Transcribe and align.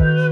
Bye. 0.00 0.29